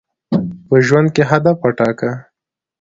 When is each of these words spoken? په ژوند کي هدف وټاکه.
په 0.67 0.75
ژوند 0.87 1.07
کي 1.15 1.23
هدف 1.31 1.57
وټاکه. 1.61 2.11